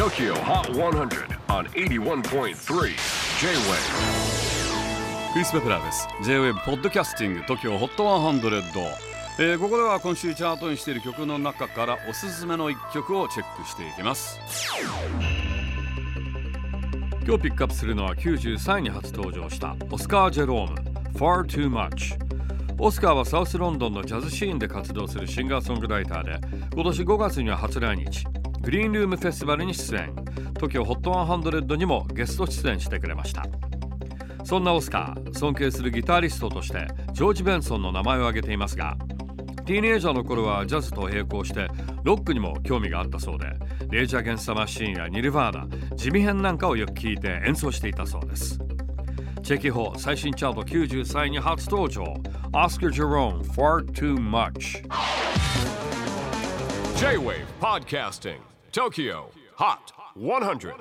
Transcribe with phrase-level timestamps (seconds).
[0.00, 2.54] TOKYO HOT 100 on 81.3 J-WAVE.
[5.34, 6.08] クリス・ベプラーです。
[6.24, 8.94] J-WAVE ポッドキャスティング TOKYO HOT 100、
[9.40, 14.40] えー、ここでは今週チャートにしている曲の中からおすすめの一曲をチェックしていきます。
[17.26, 20.76] 今日ピックアップするのは93位に初登場したオスカー・ジェローム
[21.18, 22.18] Far Too Much
[22.78, 26.40] オスカーはサウスロンドンのジャズシーンで活動するシンガーソングライターで
[26.72, 28.39] 今年5月には初来日。
[28.60, 30.14] グリーンルームフェスティバルに出演。
[30.54, 33.44] TOKIOHOT100 にもゲスト出演してくれました。
[34.44, 38.96] そんなオスカー尊敬するギタリストとしてジョージ・ベンソンの名前を挙げていますが
[39.64, 41.68] ティーネイジャーの頃はジャズと並行して
[42.02, 43.46] ロックにも興味があったそうで
[43.90, 48.58] レイジャー・ゲンスタ・マシーンやニルヴァーナ地味編なんかをよく聴いて演奏していたそうです。
[49.42, 52.02] チェキホー最新チャート93位に初登場。
[52.02, 54.82] オスカー・ジェローム Far Too Much.
[56.98, 58.49] J-WAVE PODCASTING.
[58.72, 60.74] TOKYO HOT 100